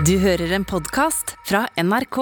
[0.00, 2.16] Du hører en podkast fra NRK.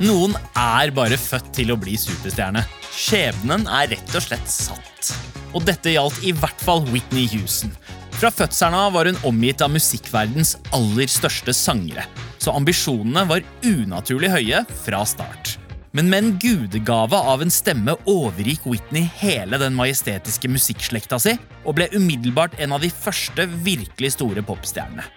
[0.00, 2.64] Noen er bare født til å bli superstjerne.
[2.96, 5.12] Skjebnen er rett og slett satt.
[5.52, 7.76] Og dette gjaldt i hvert fall Whitney Houston.
[8.16, 12.08] Fra fødselen av var hun omgitt av musikkverdens aller største sangere,
[12.40, 15.59] så ambisjonene var unaturlig høye fra start.
[15.90, 21.34] Men med en gudegave av en stemme overgikk Whitney hele den majestetiske musikkslekta si
[21.64, 25.08] og ble umiddelbart en av de første virkelig store popstjernene.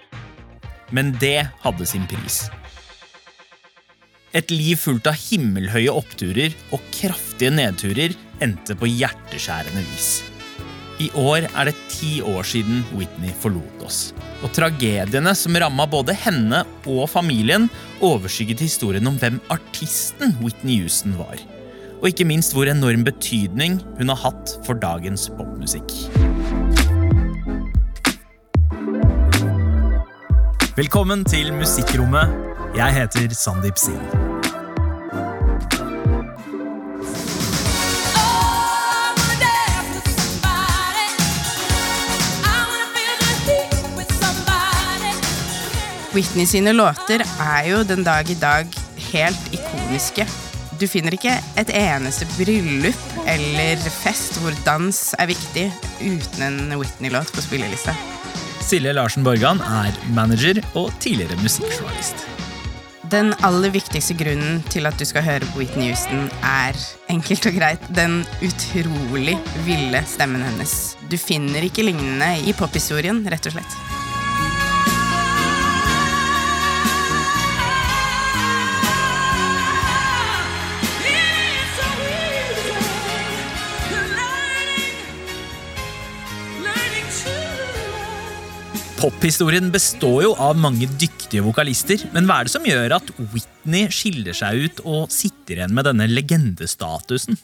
[0.94, 2.48] Men det hadde sin pris.
[4.34, 10.33] Et liv fullt av himmelhøye oppturer og kraftige nedturer endte på hjerteskjærende vis.
[11.04, 14.14] I år er det ti år siden Whitney forlot oss.
[14.46, 17.68] Og tragediene som ramma både henne og familien,
[18.04, 21.42] overskygget historien om hvem artisten Whitney Houston var.
[22.00, 25.92] Og ikke minst hvor enorm betydning hun har hatt for dagens popmusikk.
[30.78, 32.32] Velkommen til Musikkrommet.
[32.78, 34.33] Jeg heter Sandeep Singh.
[46.14, 48.76] Whitney sine låter er jo den dag i dag
[49.10, 50.28] helt ikoniske.
[50.78, 55.64] Du finner ikke et eneste bryllup eller fest hvor dans er viktig
[56.04, 57.96] uten en Whitney-låt på spillelista.
[58.62, 62.28] Silje Larsen Borgan er manager og tidligere musikkjournalist.
[63.10, 66.78] Den aller viktigste grunnen til at du skal høre på Whitney Houston, er
[67.10, 70.94] enkelt og greit den utrolig ville stemmen hennes.
[71.10, 73.82] Du finner ikke lignende i pophistorien, rett og slett.
[89.04, 93.90] Pophistorien består jo av mange dyktige vokalister, men hva er det som gjør at Whitney
[93.92, 97.36] skiller seg ut og sitter igjen med denne legendestatusen?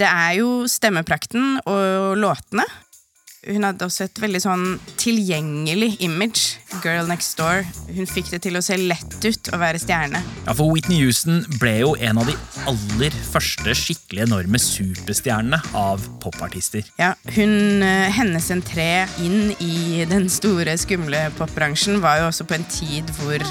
[0.00, 2.64] Det er jo stemmeprakten og låtene.
[3.42, 4.66] Hun hadde også et veldig sånn
[5.02, 6.60] tilgjengelig image.
[6.84, 7.64] Girl next door.
[7.90, 10.20] Hun fikk det til å se lett ut å være stjerne.
[10.46, 12.36] Ja, for Whitney Houston ble jo en av de
[12.70, 16.86] aller første skikkelig enorme superstjernene av popartister.
[17.02, 22.54] Ja, hun, eh, Hennes entré inn i den store, skumle popbransjen var jo også på
[22.60, 23.42] en tid hvor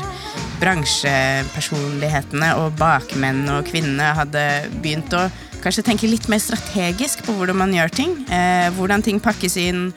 [0.62, 4.46] bransjepersonlighetene og bakmenn og kvinnene hadde
[4.79, 5.28] begynt å
[5.63, 8.16] kanskje tenke litt mer strategisk på hvordan man gjør ting.
[8.31, 9.89] Eh, hvordan ting pakkes inn,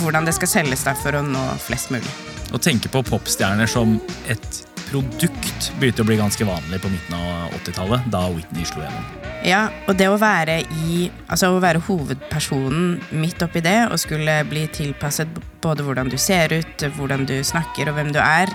[0.00, 2.10] hvordan det skal selges da for å nå flest mulig.
[2.50, 3.98] Å tenke på popstjerner som
[4.30, 9.10] et produkt begynte å bli ganske vanlig på midten av 80-tallet, da Whitney slo gjennom.
[9.46, 14.34] Ja, og det å være i Altså å være hovedpersonen midt oppi det og skulle
[14.50, 15.30] bli tilpasset
[15.64, 18.52] både hvordan du ser ut, hvordan du snakker og hvem du er,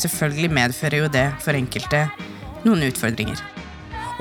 [0.00, 2.06] selvfølgelig medfører jo det for enkelte
[2.64, 3.38] noen utfordringer.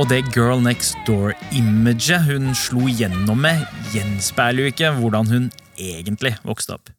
[0.01, 3.61] Og det Girl Next Door-imaget hun slo gjennom med,
[3.93, 6.89] gjenspeiler jo ikke hvordan hun egentlig vokste opp.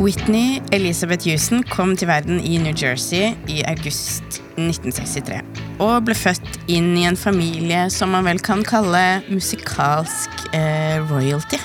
[0.00, 5.42] Whitney Elizabeth Houston kom til verden i New Jersey i august 1963.
[5.82, 11.58] Og ble født inn i en familie som man vel kan kalle musikalsk eh, royalty.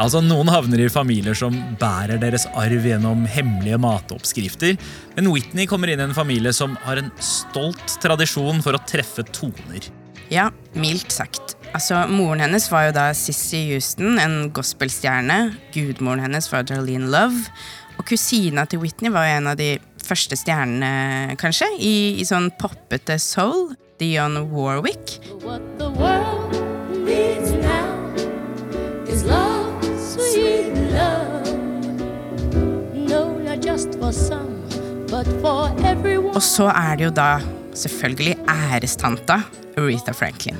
[0.00, 4.78] Altså, Noen havner i familier som bærer deres arv gjennom hemmelige matoppskrifter,
[5.16, 9.24] men Whitney kommer inn i en familie som har en stolt tradisjon for å treffe
[9.34, 9.90] toner.
[10.32, 10.48] Ja,
[10.78, 11.58] mildt sagt.
[11.76, 15.38] Altså, Moren hennes var jo da Sissy Houston, en gospelstjerne.
[15.76, 17.52] Gudmoren hennes var Darlene Love.
[18.00, 22.50] Og kusina til Whitney var jo en av de første stjernene, kanskje, i, i sånn
[22.60, 23.74] poppete soul.
[24.00, 25.20] Dion Warwick.
[25.44, 26.56] What the world
[27.04, 27.51] needs
[36.32, 37.40] Og så er det jo da
[37.74, 39.42] selvfølgelig ærestanta
[39.76, 40.56] Aretha Franklin.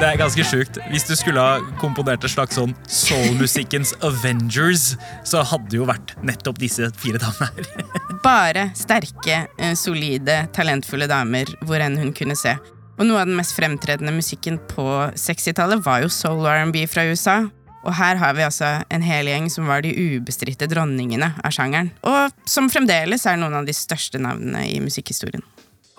[0.00, 0.78] Det er ganske sjukt.
[0.88, 4.94] Hvis du skulle ha komponert et slags sånn soul-musikkens Avengers,
[5.28, 7.84] så hadde det jo vært nettopp disse fire damene her.
[8.24, 12.56] Bare sterke, eh, solide, talentfulle damer hvor enn hun kunne se.
[13.00, 14.84] Og noe av den mest fremtredende musikken på
[15.16, 17.38] 60-tallet var jo soul R&B fra USA.
[17.80, 21.88] Og her har vi altså en hel gjeng som var de ubestridte dronningene av sjangeren.
[22.04, 25.40] Og som fremdeles er noen av de største navnene i musikkhistorien.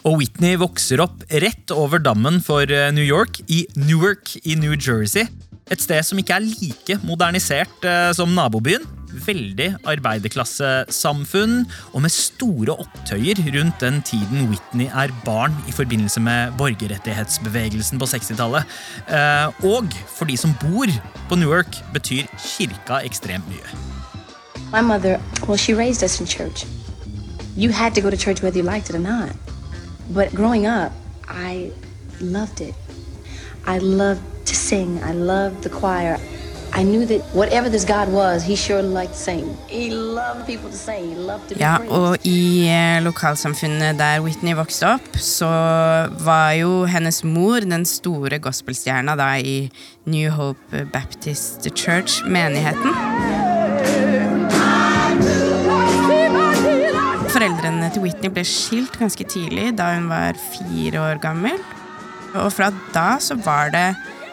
[0.06, 4.78] Og Whitney vokser opp rett over dammen for eh, New York, i Newark i New
[4.78, 5.26] Jersey.
[5.74, 8.86] Et sted som ikke er like modernisert eh, som nabobyen,
[9.26, 16.54] veldig arbeiderklassesamfunn, og med store opptøyer rundt den tiden Whitney er barn i forbindelse med
[16.58, 18.78] borgerrettighetsbevegelsen på 60-tallet.
[19.08, 20.92] Eh, og for de som bor
[21.30, 23.80] på Newark, betyr kirka ekstremt mye.
[24.72, 26.66] My mother, well, she raised us in church.
[27.58, 29.36] You had to go to church whether you liked it or not.
[30.10, 30.92] But growing up,
[31.28, 31.72] I
[32.22, 32.76] loved it.
[33.66, 35.00] I loved to sing.
[35.04, 36.18] I loved the choir.
[36.74, 39.32] I knew that whatever this God was, he sure liked to.
[39.68, 41.10] He loved people to sing.
[41.10, 45.50] He loved to be Ja, og i eh, lokalsamfunnet der Whitney vokste opp, så
[46.24, 49.70] var jo hennes mor den store gospelstjerna da i
[50.06, 52.96] New Hope Baptist Church, menigheten.
[57.32, 61.60] Foreldrene til Whitney ble skilt ganske tidlig, da hun var fire år gammel.
[62.32, 63.90] Og fra da så var det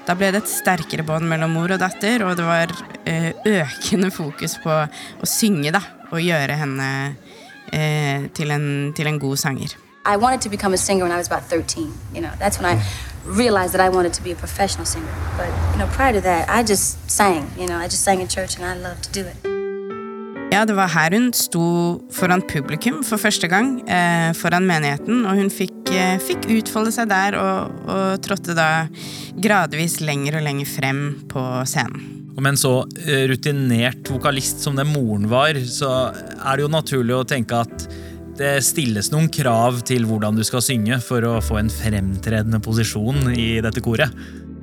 [0.09, 2.73] Da ble det et sterkere bånd mellom mor og datter, og det var
[3.05, 5.83] eh, økende fokus på å synge, da.
[6.09, 6.87] Og gjøre henne
[7.69, 9.77] eh, til, en, til en god sanger.
[10.07, 11.93] I wanted to become a singer when I was about 13.
[12.15, 12.83] You know, that's when I
[13.27, 15.13] realized that I wanted to be a professional singer.
[15.37, 15.87] But, you know,
[17.07, 17.51] sang.
[17.59, 19.58] You know, I just sang in church and I loved.
[20.49, 21.63] Ja, det var her hun sto
[22.15, 27.11] foran publikum for første gang, eh, foran menigheten, og hun fikk, eh, fikk utfolde seg
[27.11, 28.87] der og, og trådte da
[29.37, 32.15] gradvis lenger og lenger frem på scenen.
[32.33, 32.73] Og med en så
[33.05, 37.89] eh, rutinert vokalist som det moren var, så er det jo naturlig å tenke at
[38.39, 43.35] det stilles noen krav til hvordan du skal synge for å få en fremtredende posisjon
[43.35, 44.15] i dette koret.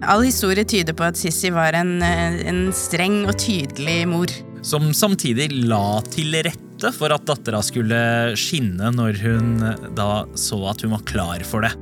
[0.01, 4.33] All historie tyder på at Sissy var en, eh, en streng og tydelig mor.
[4.65, 7.97] Som samtidig la til rette for at dattera skulle
[8.39, 9.51] skinne når hun
[9.93, 11.75] da så at hun var klar for det.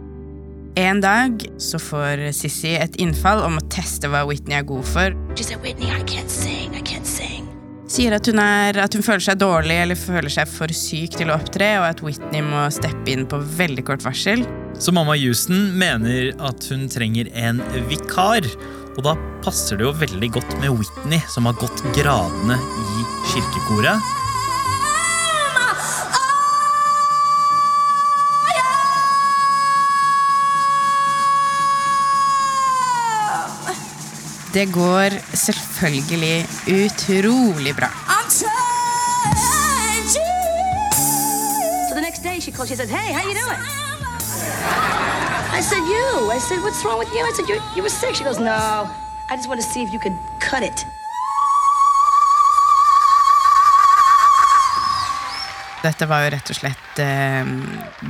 [0.75, 5.15] En dag så får Sissy et innfall om å teste hva Whitney er god for.
[5.37, 6.75] She said, Whitney, I can't sing.
[6.75, 7.47] I can't sing.
[7.87, 11.31] Sier at hun, er, at hun føler seg dårlig eller føler seg for syk til
[11.31, 14.43] å opptre, og at Whitney må steppe inn på veldig kort varsel.
[14.75, 18.49] Så mamma Houston mener at hun trenger en vikar.
[18.93, 19.13] Og da
[19.43, 24.11] passer det jo veldig godt med Whitney, som har gått gradene i kirkekoret.
[34.53, 37.89] Det går selvfølgelig utrolig bra.
[41.89, 42.69] So the next day she called.
[42.69, 45.02] She said, "Hey, how you doing?"
[45.53, 48.15] I said, "You." I said, "What's wrong with you?" I said, "You, you were sick."
[48.15, 48.89] She goes, "No,
[49.29, 50.85] I just want to see if you could cut it."
[55.83, 57.45] Dette var jo rett og slett eh,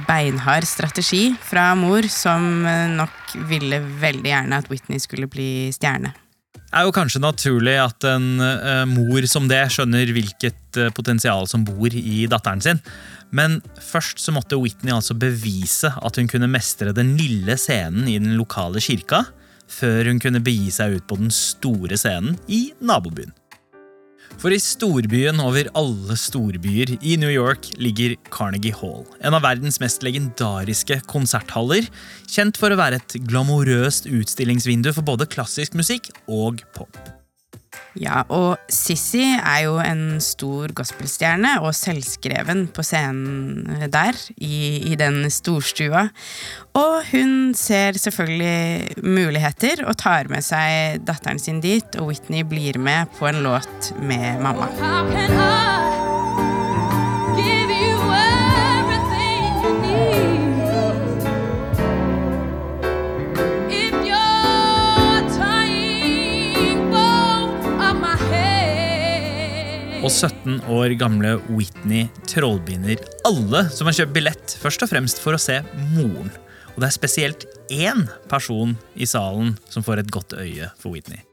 [0.08, 6.14] beinhard strategi fra mor, som eh, nok ville veldig gjerne at Whitney skulle bli stjerne.
[6.74, 11.62] Er jo kanskje naturlig at en eh, mor som det skjønner hvilket eh, potensial som
[11.68, 12.82] bor i datteren sin.
[13.30, 18.18] Men først så måtte Whitney altså bevise at hun kunne mestre den lille scenen i
[18.18, 19.22] den lokale kirka,
[19.70, 23.34] før hun kunne begi seg ut på den store scenen i nabobyen.
[24.42, 29.06] For i storbyen over alle storbyer i New York ligger Carnegie Hall.
[29.24, 31.88] En av verdens mest legendariske konserthaller,
[32.28, 37.23] kjent for å være et glamorøst utstillingsvindu for både klassisk musikk og pop.
[38.00, 44.98] Ja, og Sissy er jo en stor gospelstjerne og selvskreven på scenen der, i, i
[44.98, 46.08] den storstua.
[46.80, 52.82] Og hun ser selvfølgelig muligheter og tar med seg datteren sin dit, og Whitney blir
[52.82, 55.93] med på en låt med mamma.
[70.04, 75.38] Og 17 år gamle Whitney trollbinder alle som har kjøpt billett, først og fremst for
[75.38, 75.62] å se
[75.94, 76.28] moren.
[76.74, 81.24] Og det er spesielt én person i salen som får et godt øye for Whitney.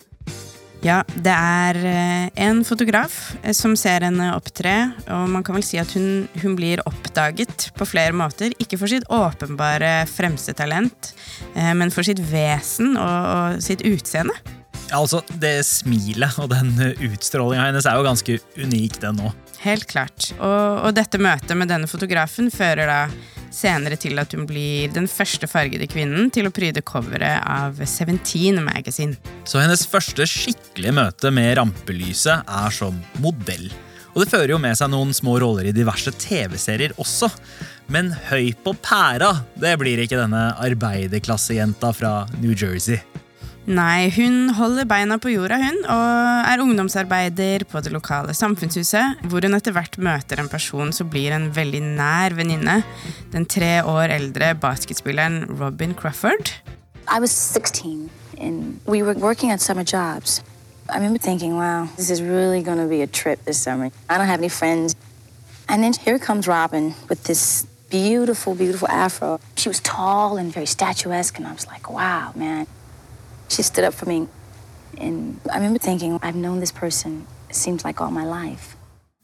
[0.87, 4.77] Ja, det er eh, en fotograf eh, som ser henne opptre,
[5.13, 8.55] og man kan vel si at hun, hun blir oppdaget på flere måter.
[8.63, 11.11] Ikke for sitt åpenbare fremste talent,
[11.53, 14.39] eh, men for sitt vesen og, og sitt utseende.
[14.97, 16.73] Altså, Det smilet og den
[17.11, 19.37] utstrålinga hennes er jo ganske unik, den òg.
[19.61, 20.31] Helt klart.
[20.39, 23.01] Og, og dette møtet med denne fotografen fører da
[23.53, 28.63] senere til at hun blir den første fargede kvinnen til å pryde coveret av Seventeen
[28.65, 29.19] Magazine.
[29.45, 33.69] Så hennes første skikkelige møte med rampelyset er som modell.
[34.15, 37.29] Og det fører jo med seg noen små roller i diverse TV-serier også.
[37.95, 42.99] Men høy på pæra, det blir ikke denne arbeiderklassejenta fra New Jersey.
[43.69, 49.45] Nei, hun holder beina på jorda, hun, og er ungdomsarbeider på det lokale samfunnshuset, hvor
[49.45, 52.81] hun etter hvert møter en person som blir en veldig nær venninne.
[53.35, 56.55] Den tre år eldre basketspilleren Robin Crawford.
[57.07, 60.43] I was 16 and we were working at summer jobs.
[60.89, 63.91] I remember thinking, wow, this is really going to be a trip this summer.
[64.09, 64.97] I don't have any friends.
[65.69, 69.39] And then here comes Robin with this beautiful, beautiful afro.
[69.57, 72.67] She was tall and very statuesque, and I was like, wow, man.
[73.51, 74.29] She stood up for me.
[74.99, 78.77] And I remember thinking, I've known this person, it seems like all my life.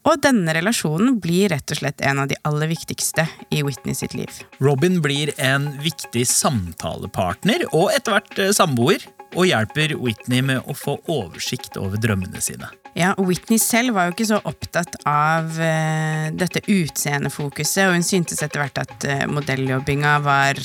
[0.07, 4.13] Og denne relasjonen blir rett og slett en av de aller viktigste i Whitney sitt
[4.15, 4.31] liv.
[4.63, 9.03] Robin blir en viktig samtalepartner og etter hvert eh, samboer,
[9.35, 12.69] og hjelper Whitney med å få oversikt over drømmene sine.
[12.97, 18.41] Ja, Whitney selv var jo ikke så opptatt av uh, dette utseendefokuset, og hun syntes
[18.45, 20.61] etter hvert at uh, modelljobbinga var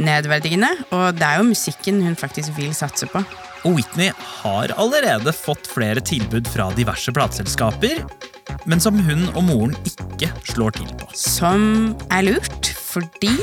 [0.00, 3.22] nedverdigende, og det er jo musikken hun faktisk vil satse på.
[3.68, 8.00] Og Whitney har allerede fått flere tilbud fra diverse plateselskaper,
[8.68, 11.10] men som hun og moren ikke slår til på.
[11.16, 13.34] Som er lurt, fordi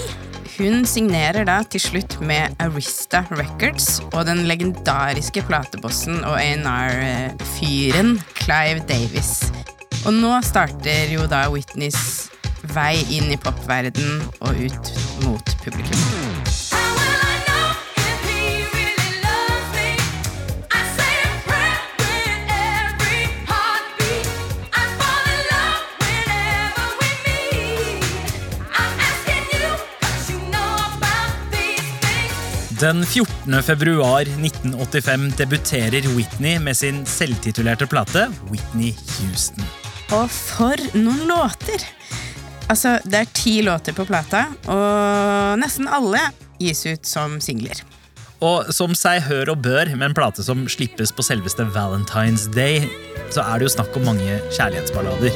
[0.57, 8.81] hun signerer da til slutt med Arista Records og den legendariske platebossen og A&R-fyren Clive
[8.89, 9.51] Davis.
[10.07, 12.31] Og nå starter jo da Whitneys
[12.73, 14.95] vei inn i popverden og ut
[15.27, 16.66] mot publikum.
[32.77, 33.63] Den 14.
[33.63, 39.65] februar 1985 debuterer Whitney med sin selvtitulerte plate Whitney Houston.
[40.13, 41.81] Og for noen låter!
[42.69, 46.21] Altså, det er ti låter på plata, og nesten alle
[46.61, 47.81] gis ut som singler.
[48.45, 52.85] Og som seg hør og bør med en plate som slippes på selveste Valentine's Day,
[53.33, 55.33] så er det jo snakk om mange kjærlighetsballader.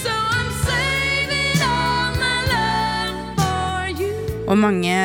[0.00, 4.14] So I'm saving all my love for you.
[4.48, 4.96] Og mange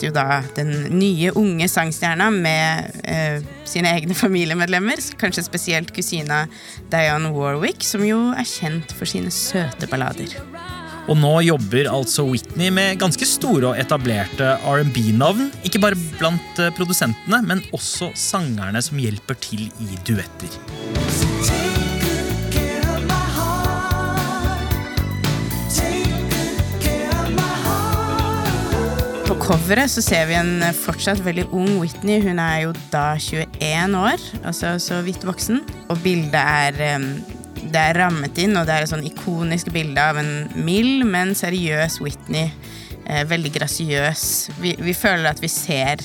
[0.00, 4.98] sammenlignet jo da den nye, unge sangstjerna med eh, sine egne familiemedlemmer.
[5.18, 6.46] Kanskje spesielt kusina
[6.90, 10.38] Dianne Warwick, som jo er kjent for sine søte ballader.
[11.08, 15.50] Og nå jobber altså Whitney med ganske store og etablerte R&B-navn.
[15.64, 21.89] Ikke bare blant eh, produsentene, men også sangerne som hjelper til i duetter.
[29.50, 32.20] Coveret så ser vi en fortsatt veldig ung Whitney.
[32.22, 35.64] Hun er jo da 21 år, altså så vidt voksen.
[35.90, 37.00] Og bildet er
[37.60, 41.34] det er rammet inn, og det er et sånn ikonisk bilde av en mild, men
[41.36, 42.46] seriøs Whitney.
[43.10, 44.24] Eh, veldig grasiøs.
[44.62, 45.98] Vi, vi føler at vi ser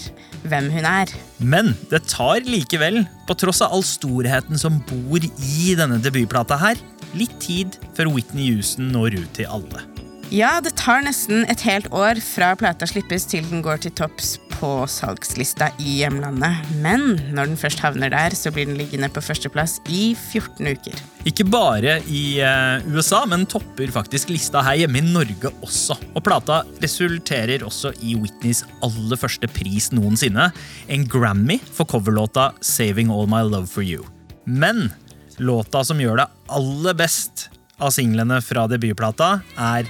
[0.50, 1.14] hvem hun er.
[1.38, 6.82] Men det tar likevel, på tross av all storheten som bor i denne debutplata her,
[7.14, 9.86] litt tid før Whitney Houston når ut til alle.
[10.34, 14.36] Ja, det tar nesten et helt år fra plata slippes til den går til topps
[14.56, 16.66] på salgslista i hjemlandet.
[16.82, 21.02] Men når den først havner der, så blir den liggende på førsteplass i 14 uker.
[21.30, 25.98] Ikke bare i eh, USA, men topper faktisk lista her hjemme i Norge også.
[26.16, 30.50] Og plata resulterer også i Whitneys aller første pris noensinne,
[30.90, 34.08] en Grammy for coverlåta 'Saving All My Love For You'.
[34.46, 34.90] Men
[35.38, 39.90] låta som gjør det aller best av singlene fra debutplata, er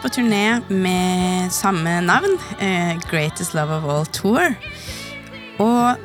[0.00, 4.56] på turné med samme navn, eh, Greatest Love of All Tour.
[5.58, 5.96] Og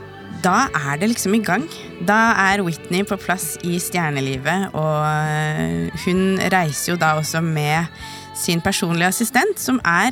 [0.43, 1.67] da er det liksom i gang.
[2.07, 7.85] Da er Whitney på plass i stjernelivet, og eh, hun reiser jo da også med
[8.35, 10.11] sin personlige assistent, som er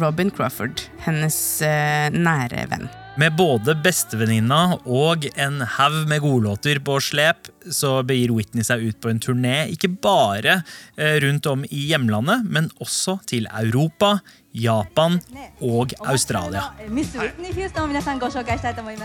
[0.00, 2.90] Robin Crawford, hennes eh, nære venn.
[3.20, 8.96] Med både bestevenninna og en haug med godlåter på slep så begir Whitney seg ut
[9.04, 10.54] på en turné ikke bare
[10.96, 14.14] eh, rundt om i hjemlandet, men også til Europa,
[14.56, 15.18] Japan
[15.60, 16.64] og Australia.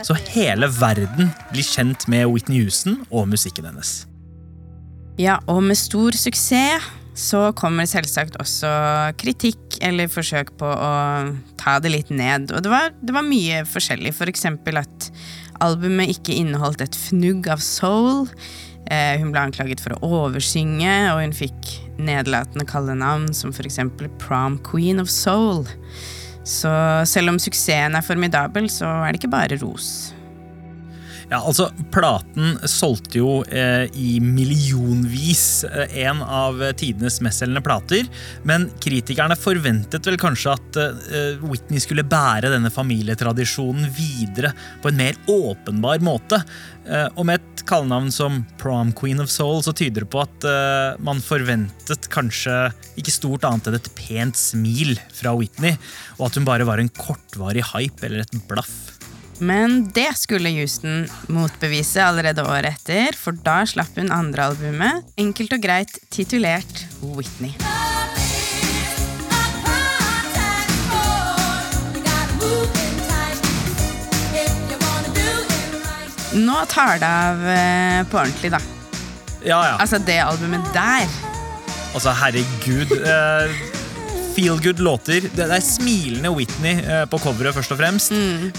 [0.07, 4.05] Så hele verden blir kjent med Whitney Houston og musikken hennes.
[5.19, 6.87] Ja, og med stor suksess
[7.17, 8.69] så kommer selvsagt også
[9.19, 10.93] kritikk eller forsøk på å
[11.59, 12.51] ta det litt ned.
[12.55, 14.13] Og det var, det var mye forskjellig.
[14.17, 15.09] For eksempel at
[15.63, 18.27] albumet ikke inneholdt et fnugg av soul.
[18.91, 23.81] Eh, hun ble anklaget for å oversynge, og hun fikk nedlatende kallenavn som f.eks.
[24.21, 25.65] Prom Queen of Soul.
[26.47, 26.71] Så
[27.09, 30.13] selv om suksessen er formidabel, så er det ikke bare ros.
[31.27, 38.07] Ja, altså, Platen solgte jo eh, i millionvis eh, en av tidenes mestselgende plater.
[38.47, 45.01] Men kritikerne forventet vel kanskje at eh, Whitney skulle bære denne familietradisjonen videre på en
[45.03, 46.39] mer åpenbar måte.
[46.87, 50.47] Eh, og med et kallenavn som Prom Queen of Soul så tyder det på at
[50.47, 55.75] eh, man forventet kanskje ikke stort annet enn et pent smil fra Whitney,
[56.21, 58.86] og at hun bare var en kortvarig hype eller et blaff.
[59.39, 65.53] Men det skulle Houston motbevise allerede året etter, for da slapp hun andre albumet, enkelt
[65.53, 67.53] og greit titulert Whitney.
[76.37, 78.59] Nå tar det av eh, på ordentlig, da.
[79.41, 79.77] Ja, ja.
[79.81, 81.07] Altså, det albumet der.
[81.95, 82.93] Altså, herregud.
[82.99, 83.76] Eh,
[84.37, 85.25] Feel good låter.
[85.33, 88.13] Det er smilende Whitney eh, på coveret, først og fremst.
[88.13, 88.51] Mm.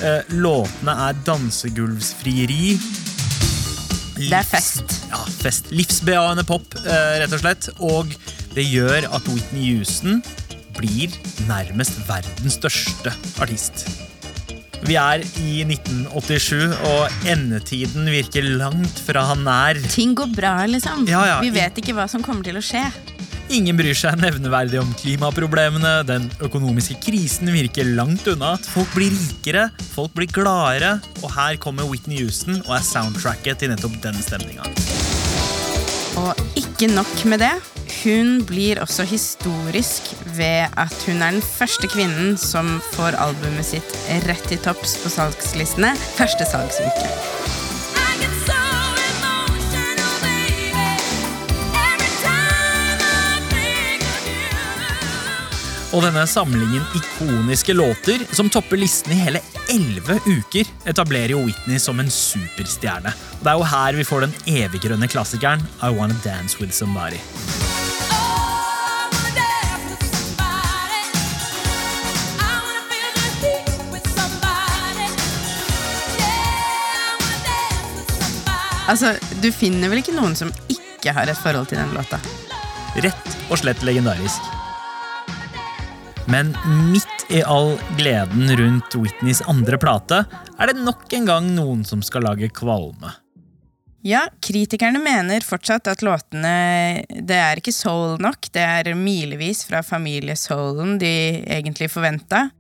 [0.42, 2.72] låtene er dansegulvsfrieri.
[4.18, 4.96] Det er fest.
[5.12, 5.70] Ja, fest.
[5.70, 7.68] Livsbejaende pop, eh, rett og slett.
[7.78, 8.10] Og
[8.56, 10.18] det gjør at Whitney Houston
[10.74, 11.14] blir
[11.46, 13.86] nærmest verdens største artist.
[14.82, 19.78] Vi er i 1987, og endetiden virker langt fra nær.
[19.94, 21.06] Ting går bra, liksom.
[21.10, 21.38] Ja, ja.
[21.42, 22.84] Vi vet ikke hva som kommer til å skje.
[23.48, 29.70] Ingen bryr seg nevneverdig om klimaproblemene, den økonomiske krisen virker langt unna, folk blir rikere,
[29.94, 34.68] folk blir gladere, og her kommer Whitney Houston og er soundtracket til nettopp den stemninga.
[36.20, 37.54] Og ikke nok med det.
[38.02, 43.96] Hun blir også historisk ved at hun er den første kvinnen som får albumet sitt
[44.28, 47.67] rett i topps på salgslistene første salgsuke.
[55.88, 59.40] Og denne samlingen ikoniske låter, som topper listen i hele
[59.72, 63.14] elleve uker, etablerer jo Whitney som en superstjerne.
[63.38, 67.22] Og det er jo her vi får den eviggrønne klassikeren I Wanna Dance With Somebody.
[78.88, 82.20] Altså, Du finner vel ikke noen som ikke har et forhold til den låta?
[83.00, 84.57] Rett og slett legendarisk.
[86.28, 86.50] Men
[86.92, 90.24] midt i all gleden rundt Whitneys andre plate
[90.58, 93.14] er det nok en gang noen som skal lage kvalme.
[94.04, 96.52] Ja, kritikerne mener fortsatt at låtene
[97.10, 101.12] Det er ikke soul nok, det er milevis fra familiesoulen de
[101.48, 102.50] egentlig forventa.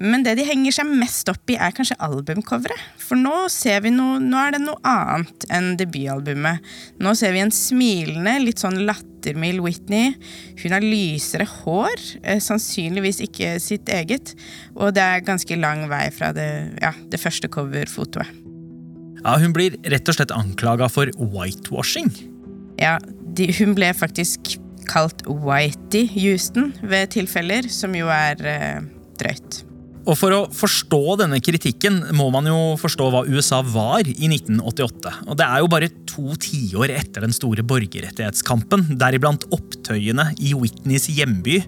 [0.00, 2.80] Men det de henger seg mest opp i, er kanskje albumcoveret.
[3.00, 6.62] For nå ser vi noe, nå er det noe annet enn debutalbumet.
[7.02, 10.14] Nå ser vi en smilende, litt sånn lattermild Whitney.
[10.62, 14.32] Hun har lysere hår, eh, sannsynligvis ikke sitt eget.
[14.78, 16.48] Og det er ganske lang vei fra det,
[16.80, 18.40] ja, det første coverfotoet.
[19.22, 22.10] Ja, Hun blir rett og slett anklaga for whitewashing.
[22.80, 22.96] Ja,
[23.36, 24.56] de, hun ble faktisk
[24.90, 28.80] kalt Whitey Houston ved tilfeller, som jo er eh,
[29.20, 29.62] drøyt.
[30.02, 35.12] Og For å forstå denne kritikken må man jo forstå hva USA var i 1988.
[35.28, 41.06] Og Det er jo bare to tiår etter den store borgerrettighetskampen, deriblant opptøyene i Whitneys
[41.12, 41.60] hjemby.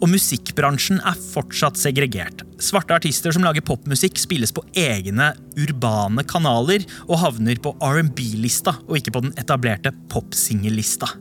[0.00, 2.42] Og musikkbransjen er fortsatt segregert.
[2.60, 5.30] Svarte artister som lager popmusikk, spilles på egne
[5.60, 11.12] urbane kanaler og havner på R&B-lista og ikke på den etablerte popsingellista.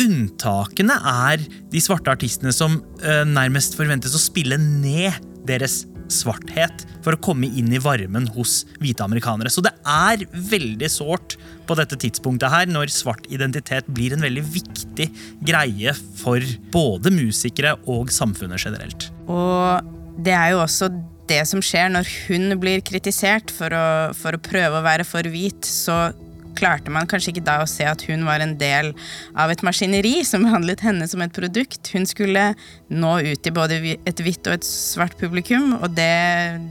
[0.00, 7.16] Unntakene er de svarte artistene som eh, nærmest forventes å spille ned deres svarthet for
[7.16, 9.52] å komme inn i varmen hos hvite amerikanere.
[9.52, 11.36] Så det er veldig sårt
[11.68, 15.08] på dette tidspunktet her, når svart identitet blir en veldig viktig
[15.46, 19.08] greie for både musikere og samfunnet generelt.
[19.32, 20.90] Og det er jo også
[21.28, 25.24] det som skjer når hun blir kritisert for å, for å prøve å være for
[25.32, 26.12] hvit, så
[26.56, 28.92] klarte man kanskje ikke da å se at hun var en del
[29.36, 31.92] av et maskineri som behandlet henne som et produkt.
[31.94, 32.52] Hun skulle
[32.88, 36.14] nå ut til både et hvitt og et svart publikum, og det,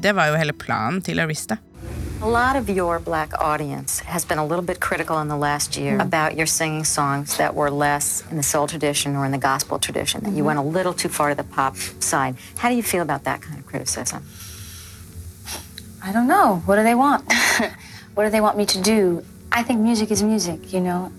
[0.04, 1.60] det var jo hele planen til Arista.
[2.24, 5.76] A lot of your black audience has been a little bit critical in the last
[5.76, 9.38] year about your singing songs that were less in the soul tradition or in the
[9.38, 12.38] gospel tradition, that you went a little too far to the pop side.
[12.56, 14.24] How do you feel about that kind of criticism?
[16.02, 16.62] I don't know.
[16.65, 17.30] What do they want?
[18.13, 19.26] what do they want me to do?
[19.54, 21.12] I think music is music, you know?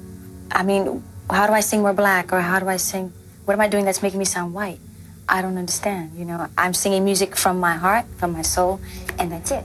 [0.51, 3.13] I mean, how do I sing more black or how do I sing?
[3.45, 4.81] What am I doing that's making me sound white?
[5.29, 6.49] I don't understand, you know?
[6.59, 8.81] I'm singing music from my heart, from my soul,
[9.19, 9.63] and that's it.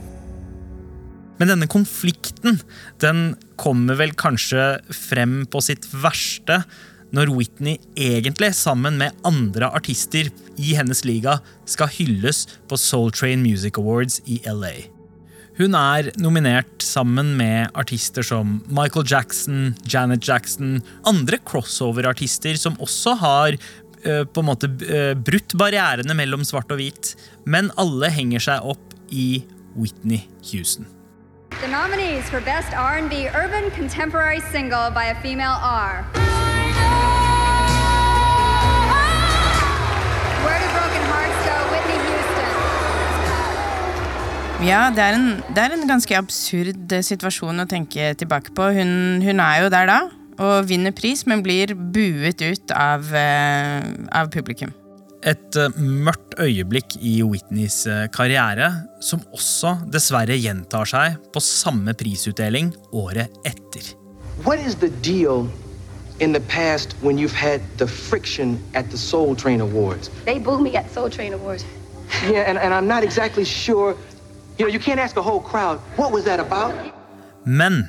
[1.40, 2.60] Men denne konflikten
[3.00, 6.60] den kommer vel kanskje frem på sitt verste
[7.16, 10.30] når Whitney egentlig, sammen med andre artister
[10.60, 14.99] i hennes liga, skal hylles på Soul Train Music Awards i LA.
[15.60, 23.12] Hun er nominert sammen med artister som Michael Jackson, Janet Jackson, andre crossover-artister som også
[23.20, 27.12] har uh, på en måte uh, brutt barrierene mellom svart og hvit,
[27.44, 29.44] men alle henger seg opp i
[29.76, 30.88] Whitney Houston.
[31.60, 36.29] The nominees for Best R&B Urban Contemporary Single by a Female are
[44.60, 48.66] Ja, det er, en, det er en ganske absurd eh, situasjon å tenke tilbake på.
[48.76, 49.96] Hun, hun er jo der da,
[50.36, 54.74] og vinner pris, men blir buet ut av, eh, av publikum.
[55.24, 58.68] Et uh, mørkt øyeblikk i Whitneys karriere,
[59.04, 63.94] som også dessverre gjentar seg på samme prisutdeling året etter.
[64.44, 65.48] What is the deal
[66.20, 70.12] in the past when you've had the friction at the Soul Train Awards?
[70.28, 71.64] They booed me at Soul Train Awards.
[72.28, 73.96] Yeah, and, and I'm not exactly sure.
[74.58, 74.80] You know, you?
[77.44, 77.88] Men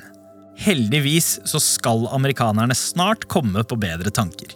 [0.56, 4.54] heldigvis så skal amerikanerne snart komme på bedre tanker.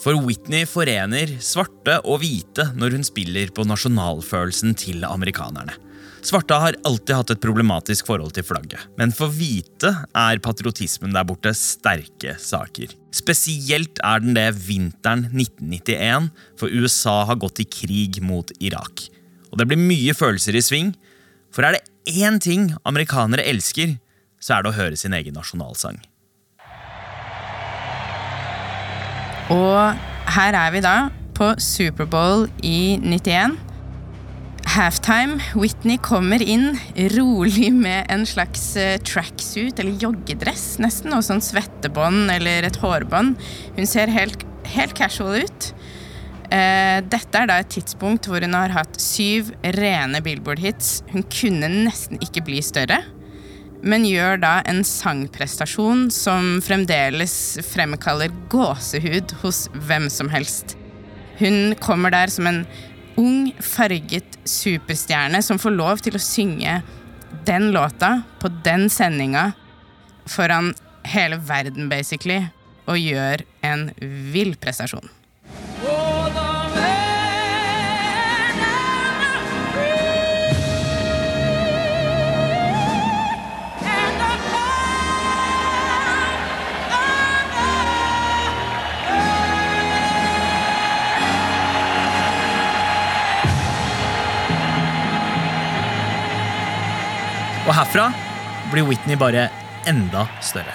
[0.00, 5.76] For Whitney forener svarte og hvite når hun spiller på nasjonalfølelsen til amerikanerne.
[6.24, 11.24] Svarte har alltid hatt et problematisk forhold til flagget, men for hvite er patriotismen der
[11.28, 12.92] borte sterke saker.
[13.16, 16.28] Spesielt er den det vinteren 1991,
[16.60, 19.08] for USA har gått i krig mot Irak.
[19.50, 20.92] Og det blir mye følelser i sving,
[21.54, 23.96] for er det én ting amerikanere elsker,
[24.40, 25.98] så er det å høre sin egen nasjonalsang.
[29.50, 29.98] Og
[30.30, 30.94] her er vi da
[31.34, 33.56] på Superbowl i 91.
[34.70, 35.40] Halftime.
[35.58, 36.76] Whitney kommer inn
[37.16, 43.40] rolig med en slags eh, tracksuit, eller joggedress nesten, og sånn svettebånd eller et hårbånd.
[43.74, 45.72] Hun ser helt, helt casual ut.
[46.50, 51.00] Eh, dette er da et tidspunkt hvor hun har hatt syv rene Billboard-hits.
[51.12, 53.02] Hun kunne nesten ikke bli større
[53.82, 57.34] men gjør da en sangprestasjon som fremdeles
[57.70, 60.76] fremkaller gåsehud hos hvem som helst.
[61.40, 62.64] Hun kommer der som en
[63.20, 66.80] ung, farget superstjerne som får lov til å synge
[67.48, 69.50] den låta på den sendinga
[70.28, 70.74] foran
[71.08, 72.42] hele verden, basically,
[72.90, 73.88] og gjør en
[74.34, 75.08] vill prestasjon.
[97.80, 98.12] Herfra
[98.72, 99.48] blir Whitney bare
[99.88, 100.74] enda større.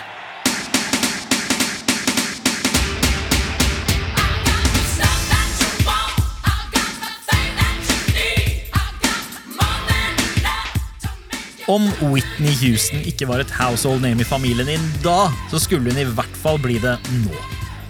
[11.68, 16.02] Om Whitney Houston ikke var et household name i familien din da, så skulle hun
[16.02, 17.38] i hvert fall bli det nå.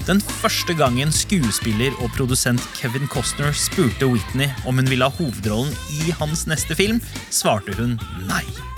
[0.08, 5.76] Den første gangen skuespiller og produsent Kevin Costner spurte Whitney om hun ville ha hovedrollen
[6.04, 8.75] i hans neste film, svarte hun nei.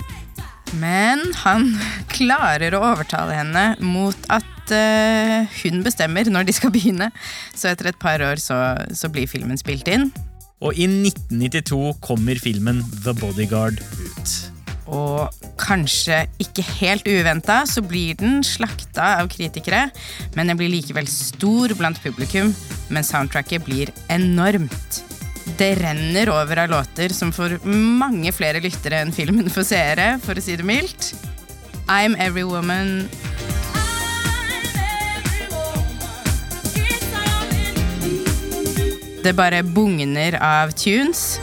[0.76, 1.70] Men han
[2.18, 7.10] klarer å overtale henne mot at uh, hun bestemmer når de skal begynne.
[7.54, 8.58] Så etter et par år så,
[8.92, 10.10] så blir filmen spilt inn.
[10.58, 14.38] Og i 1992 kommer filmen The Bodyguard ut.
[14.88, 15.28] Og
[15.60, 19.88] kanskje ikke helt uventa så blir den slakta av kritikere,
[20.34, 22.54] men den blir likevel stor blant publikum,
[22.88, 25.02] men soundtracket blir enormt.
[25.58, 30.38] Det renner over av låter som får mange flere lyttere enn filmen får seere, for
[30.38, 31.10] å si det mildt.
[31.90, 33.08] I'm Every Woman
[39.22, 41.40] Det bare bugner av tunes.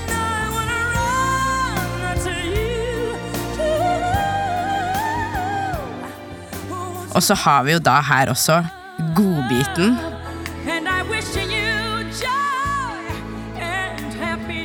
[7.16, 8.64] Og så har vi jo da her også
[9.16, 10.15] godbiten.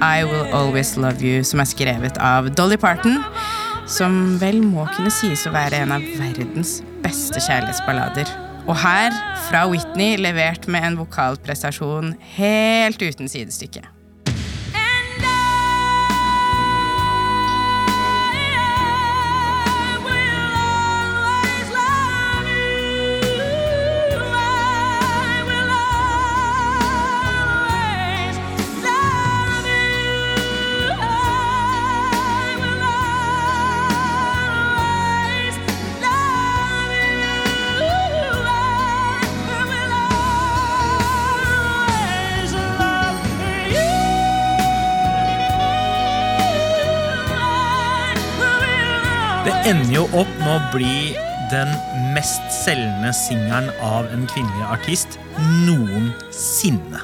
[0.00, 3.18] I Will Always Love You, som er skrevet av Dolly Parton.
[3.90, 8.32] Som vel må kunne sies å være en av verdens beste kjærlighetsballader.
[8.64, 9.12] Og her,
[9.50, 13.84] fra Whitney, levert med en vokalprestasjon helt uten sidestykke.
[50.10, 51.12] Opp med å bli
[51.52, 51.70] den
[52.14, 55.18] mest selgende singelen av en kvinnelig artist
[55.68, 57.02] noensinne.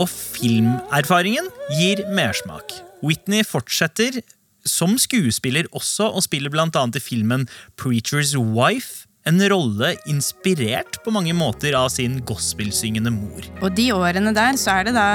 [0.00, 2.72] Og filmerfaringen gir mersmak.
[3.04, 4.22] Whitney fortsetter
[4.66, 6.68] som skuespiller også, og spiller bl.a.
[6.72, 7.44] i filmen
[7.76, 9.04] Preacher's Wife.
[9.28, 13.44] En rolle inspirert på mange måter av sin gospelsyngende mor.
[13.60, 15.08] Og de årene der så er det da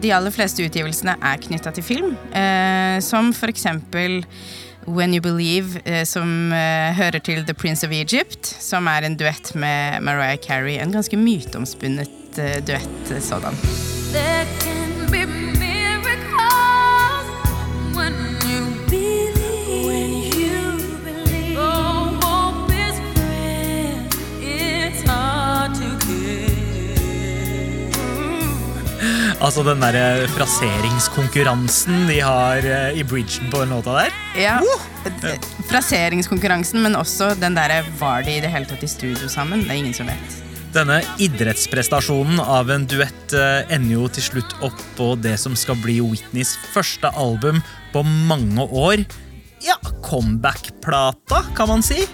[0.00, 2.14] de aller fleste utgivelsene er knytta til film.
[2.32, 4.22] Eh, som for eksempel
[4.86, 8.56] When You Believe, eh, som eh, hører til The Prince of Egypt.
[8.60, 10.78] Som er en duett med Mariah Carey.
[10.82, 13.54] En ganske myteomspunnet eh, duett sådan.
[14.12, 15.59] There can be
[29.50, 34.12] Altså den derre fraseringskonkurransen de har eh, i bridgen på den låta der.
[34.38, 34.60] Ja,
[35.24, 35.32] d-
[35.66, 39.64] Fraseringskonkurransen, men også den derre Var de i det hele tatt i studio sammen?
[39.66, 40.36] Det er ingen som vet.
[40.70, 45.80] Denne idrettsprestasjonen av en duett eh, ender jo til slutt opp på det som skal
[45.82, 47.58] bli Whitneys første album
[47.90, 49.02] på mange år.
[49.66, 52.04] Ja, comeback-plata, kan man si.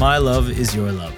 [0.00, 1.12] My Love Is Your Love.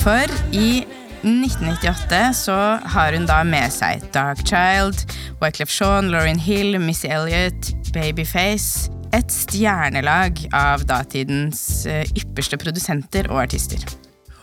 [0.00, 0.80] For i
[1.20, 2.56] 1998 så
[2.94, 5.02] har hun da med seg Darkchild,
[5.42, 8.88] Wyclef Jean, Lauryn Hill, Missy Elliot, Babyface.
[9.12, 13.84] Et stjernelag av datidens eh, ypperste produsenter og artister.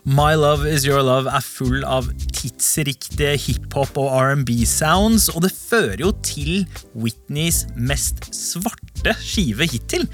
[0.05, 6.05] My Love Is Your Love er full av tidsriktige hiphop og R&B-sounds, og det fører
[6.05, 10.05] jo til Whitneys mest svarte skive hittil.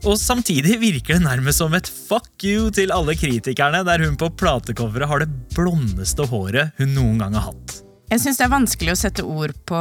[0.00, 4.30] Og samtidig virker det nærmest som et fuck you til alle kritikerne, der hun på
[4.32, 7.89] platecoveret har det blondeste håret hun noen gang har hatt.
[8.10, 9.80] Jeg syns det er vanskelig å sette ord på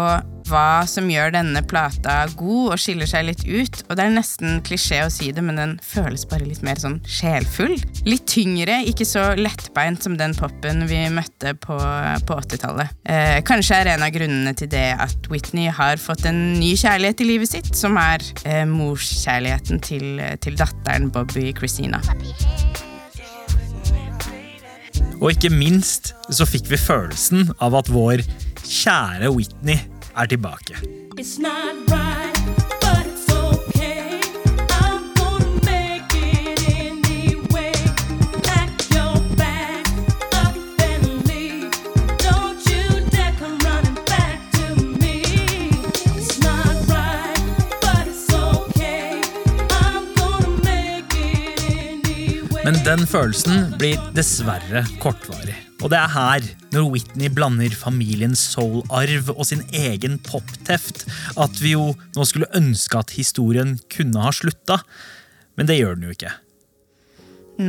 [0.49, 3.79] hva som gjør denne plata god og skiller seg litt ut.
[3.87, 6.99] Og det er nesten klisjé å si det, men den føles bare litt mer sånn
[7.09, 7.73] sjelfull.
[8.05, 12.99] Litt tyngre, ikke så lettbeint som den popen vi møtte på, på 80-tallet.
[13.09, 17.25] Eh, kanskje er en av grunnene til det at Whitney har fått en ny kjærlighet
[17.25, 22.03] i livet sitt, som er eh, morskjærligheten til, til datteren Bobby Christina.
[25.19, 28.23] Og ikke minst så fikk vi følelsen av at vår
[28.63, 29.79] kjære Whitney
[30.15, 30.79] er tilbake.
[31.19, 32.38] It's not right,
[52.69, 55.55] Men den følelsen blir dessverre kortvarig.
[55.81, 61.01] Og det er her, når Whitney blander familiens soul-arv og sin egen popteft,
[61.33, 64.77] at vi jo nå skulle ønske at historien kunne ha slutta.
[65.57, 66.35] Men det gjør den jo ikke.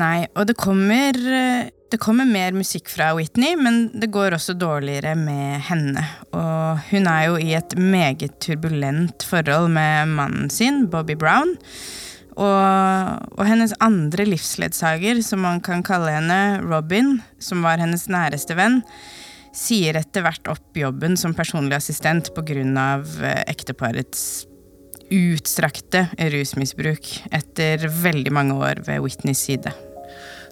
[0.02, 5.16] Nei, og det kommer, det kommer mer musikk fra Whitney, men det går også dårligere
[5.16, 6.04] med henne.
[6.36, 11.56] Og hun er jo i et meget turbulent forhold med mannen sin, Bobby Brown.
[12.40, 18.56] Og, og hennes andre livsledsager, som man kan kalle henne, Robin, som var hennes næreste
[18.56, 18.80] venn,
[19.56, 22.62] sier etter hvert opp jobben som personlig assistent pga.
[23.50, 24.46] ekteparets
[25.10, 29.72] utstrakte rusmisbruk etter veldig mange år ved Whitneys side.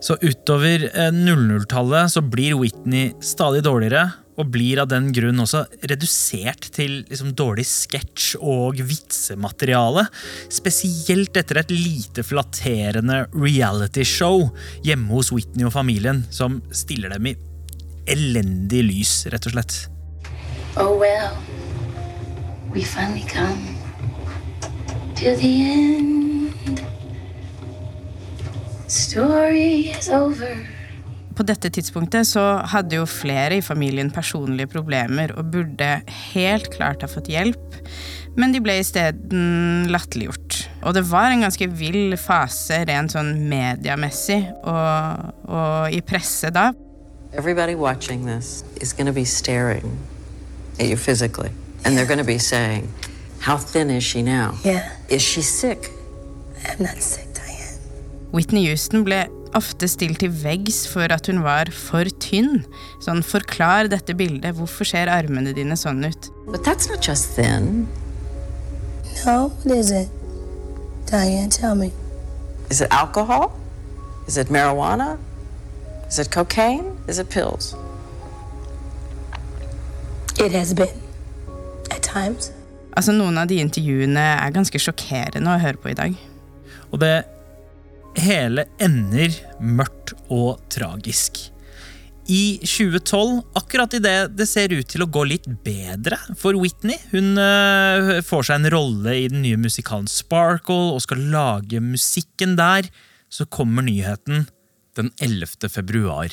[0.03, 5.64] Så utover eh, 00-tallet så blir Whitney stadig dårligere, og blir av den grunn også
[5.90, 10.07] redusert til liksom dårlig sketsj og vitsemateriale.
[10.53, 14.46] Spesielt etter et lite flatterende realityshow
[14.87, 17.37] hjemme hos Whitney og familien, som stiller dem i
[18.09, 19.79] elendig lys, rett og slett.
[20.79, 21.35] Oh well,
[22.72, 23.74] we finally come
[25.16, 26.81] to the end.
[28.87, 30.78] Story is over.
[31.38, 35.90] På dette tidspunktet så hadde jo flere i familien personlige problemer og burde
[36.33, 37.77] helt klart ha fått hjelp,
[38.35, 40.57] men de ble isteden latterliggjort.
[40.83, 46.72] Og det var en ganske vill fase rent sånn mediamessig og, og i presse da.
[47.31, 49.94] Everybody watching this is going to be staring
[50.81, 51.53] at you physically.
[51.85, 52.92] And they're going to be saying,
[53.38, 54.59] How thin is she now?
[54.64, 54.90] Yeah.
[55.09, 55.92] Is she sick?
[56.66, 57.79] I'm not sick, Diane.
[58.33, 62.65] Whitney Houston ble ofte stilt til veggs for at hun var for tynn.
[63.05, 66.31] Sånn, forklar dette bildet, hvorfor ser armene dine sånn ut?
[66.49, 67.87] But that's not just thin.
[69.25, 70.09] No, what is it?
[71.07, 71.93] Diane, tell me.
[72.71, 73.53] Is it alcohol?
[74.27, 75.17] Is it marijuana?
[76.09, 76.97] Is it cocaine?
[77.09, 77.75] Is it pills?
[80.39, 80.95] It has been
[81.91, 82.53] at times.
[82.97, 86.15] Altså, Noen av de intervjuene er ganske sjokkerende å høre på i dag.
[86.93, 87.25] Og det
[88.22, 91.40] hele ender mørkt og tragisk.
[92.28, 97.40] I 2012, akkurat idet det ser ut til å gå litt bedre for Whitney Hun
[97.40, 102.90] øh, får seg en rolle i den nye musikalen Sparkle og skal lage musikken der,
[103.33, 104.44] så kommer nyheten
[104.98, 105.70] den 11.
[105.72, 106.28] februar.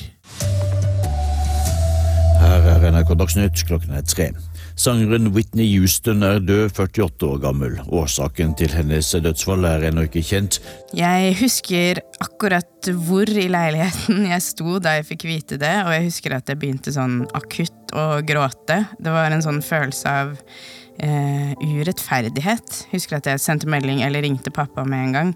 [2.43, 4.33] Her er NRK Dagsnytt klokken er tre.
[4.75, 7.77] Sangeren Whitney Houston er død, 48 år gammel.
[7.95, 10.57] Årsaken til hennes dødsfall er ennå ikke kjent.
[10.95, 16.09] Jeg husker akkurat hvor i leiligheten jeg sto da jeg fikk vite det, og jeg
[16.09, 18.81] husker at jeg begynte sånn akutt å gråte.
[18.99, 20.35] Det var en sånn følelse av
[20.99, 22.81] eh, urettferdighet.
[22.91, 25.33] Husker at jeg sendte melding eller ringte pappa med en gang.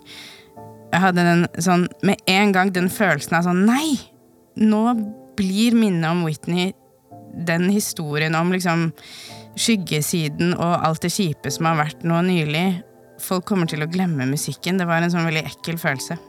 [0.90, 3.96] Jeg hadde den sånn med en gang den følelsen av sånn Nei!
[4.60, 4.84] Nå
[5.40, 6.74] blir minnet om Whitney
[7.34, 8.90] den historien om liksom
[9.60, 12.68] skyggesiden og alt det kjipe som har vært nå nylig.
[13.20, 14.80] Folk kommer til å glemme musikken.
[14.80, 16.20] Det var en sånn veldig ekkel følelse.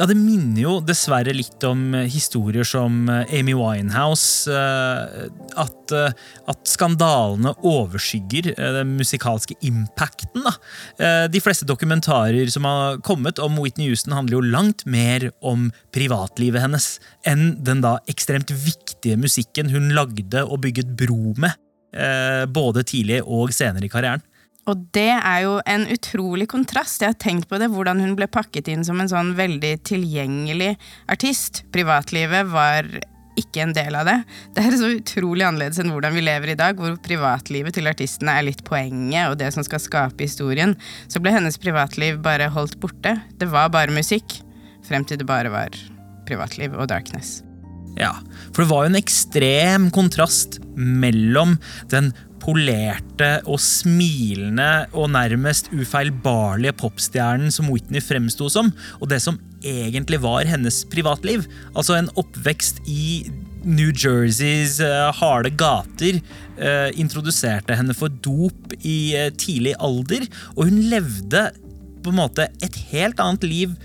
[0.00, 4.48] Ja, det minner jo dessverre litt om eh, historier som eh, Amy Winehouse.
[4.48, 5.26] eh,
[5.60, 10.46] At, at skandalene overskygger den musikalske impacten.
[10.46, 10.52] Da.
[11.28, 16.62] De fleste dokumentarer som har kommet om Whitney Houston, handler jo langt mer om privatlivet
[16.62, 16.86] hennes
[17.26, 21.58] enn den da ekstremt viktige musikken hun lagde og bygget bro med,
[22.54, 24.22] både tidlig og senere i karrieren.
[24.68, 27.00] Og det er jo en utrolig kontrast.
[27.00, 30.74] Jeg har tenkt på det, hvordan hun ble pakket inn som en sånn veldig tilgjengelig
[31.10, 31.64] artist.
[31.74, 32.88] Privatlivet var
[33.40, 34.16] ikke en del av det.
[34.54, 38.36] Det er så utrolig annerledes enn hvordan vi lever i dag, hvor privatlivet til artistene
[38.36, 40.76] er litt poenget og det som skal skape historien.
[41.08, 43.16] Så ble hennes privatliv bare holdt borte.
[43.40, 44.40] Det var bare musikk,
[44.86, 45.76] frem til det bare var
[46.28, 47.40] privatliv og darkness.
[47.98, 48.12] Ja,
[48.52, 51.56] for det var jo en ekstrem kontrast mellom
[51.90, 59.38] den polerte og smilende og nærmest ufeilbarlige popstjernen som Whitney fremsto som, og det som
[59.60, 61.44] egentlig var hennes privatliv.
[61.74, 63.28] Altså en oppvekst i
[63.64, 66.20] New Jerseys uh, harde gater
[66.56, 70.24] uh, introduserte henne for dop i uh, tidlig alder,
[70.56, 71.50] og hun levde
[72.00, 73.76] på en måte et helt annet liv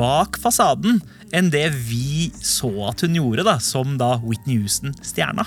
[0.00, 0.98] bak fasaden
[1.36, 5.46] enn det vi så at hun gjorde, da, som da Whitney Houston-stjerna.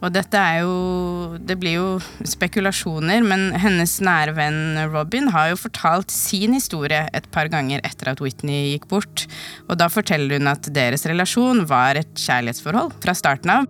[0.00, 1.88] Og dette er jo Det blir jo
[2.26, 8.12] spekulasjoner, men hennes nære venn Robin har jo fortalt sin historie et par ganger etter
[8.12, 9.26] at Whitney gikk bort.
[9.68, 13.68] Og da forteller hun at deres relasjon var et kjærlighetsforhold fra starten av.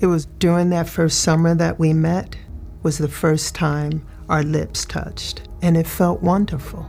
[0.00, 2.36] It was during that first summer that we met
[2.82, 6.86] was the first time our lips touched and it felt wonderful.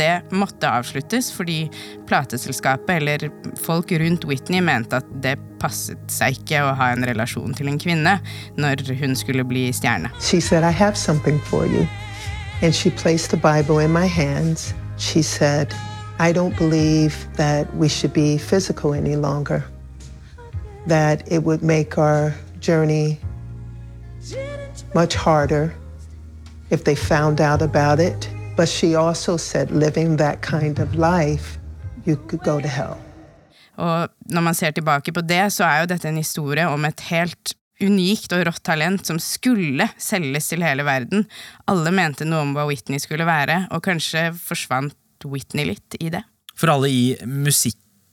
[0.00, 1.66] Det måtte avsluttes fordi
[2.08, 3.28] plateselskapet eller
[3.60, 7.76] folk rundt Whitney mente at det passet seg ikke å ha en relasjon til en
[7.80, 8.14] kvinne
[8.56, 10.08] når hun skulle bli stjerne.
[10.24, 11.84] She said, I have something for you.
[12.62, 14.72] And she placed the Bible in my hands.
[14.96, 15.74] She said,
[16.18, 19.64] I don't believe that we should be physical any longer,
[20.86, 23.18] that it would make our journey
[24.94, 25.74] much harder
[26.70, 28.28] if they found out about it.
[28.60, 31.58] But she also said, living that kind of life,
[32.04, 32.98] you could go to hell.
[33.80, 37.00] Og når man ser tilbake på det, så er jo dette en historie om et
[37.08, 41.24] helt unikt og rått talent som skulle selges til hele verden.
[41.72, 46.20] Alle mente noe om hva Whitney skulle være, og kanskje forsvant Whitney litt i det.
[46.52, 47.16] For alle i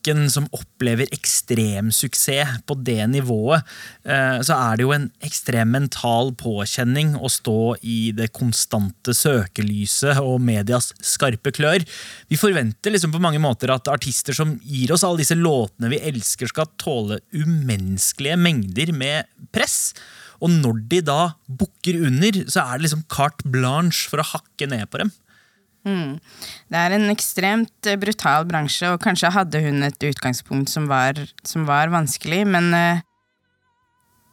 [0.08, 3.64] musikken som opplever ekstrem suksess på det nivået,
[4.06, 10.20] eh, så er det jo en ekstrem mental påkjenning å stå i det konstante søkelyset
[10.20, 11.84] og medias skarpe klør.
[12.30, 16.00] Vi forventer liksom på mange måter at artister som gir oss alle disse låtene vi
[16.00, 19.94] elsker, skal tåle umenneskelige mengder med press.
[20.40, 24.68] Og når de da bukker under, så er det liksom carte blanche for å hakke
[24.70, 25.12] ned på dem.
[25.88, 26.18] Mm.
[26.68, 31.20] Det er en ekstremt eh, brutal bransje, og kanskje hadde hun et utgangspunkt som var,
[31.48, 33.04] som var vanskelig, men eh,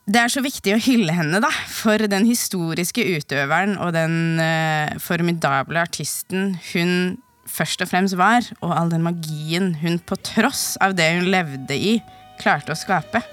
[0.05, 4.99] det er så viktig å hylle henne, da, for den historiske utøveren og den uh,
[5.01, 7.15] formidable artisten hun
[7.49, 11.79] først og fremst var, og all den magien hun på tross av det hun levde
[11.79, 11.95] i,
[12.43, 13.25] klarte å skape.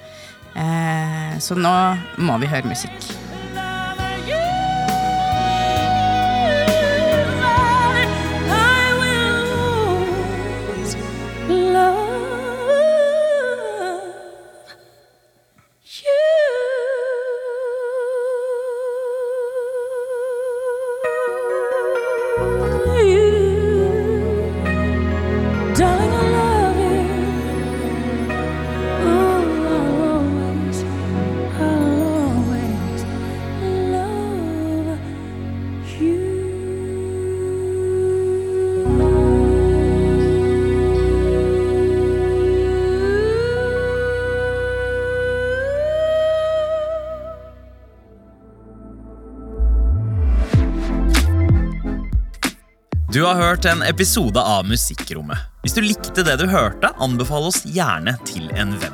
[0.56, 1.76] Uh, så nå
[2.24, 3.31] må vi høre musikk.
[53.12, 55.36] Du har hørt en episode av Musikkrommet.
[55.66, 58.94] Hvis du likte det du hørte, anbefal oss gjerne til en venn.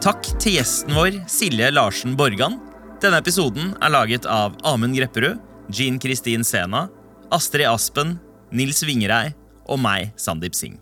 [0.00, 2.56] Takk til gjesten vår, Silje Larsen Borgan.
[3.04, 5.36] Denne episoden er laget av Amund Grepperud,
[5.68, 6.86] Jean Kristin Sena,
[7.28, 8.14] Astrid Aspen,
[8.48, 9.34] Nils Vingerei
[9.68, 10.80] og meg, Sandeep Singh.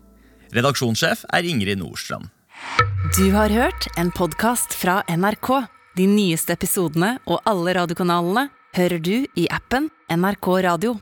[0.55, 2.31] Redaksjonssjef er Ingrid Nordstrand.
[3.19, 5.51] Du har hørt en podkast fra NRK.
[5.99, 8.47] De nyeste episodene og alle radiokanalene
[8.79, 10.95] hører du i appen NRK Radio.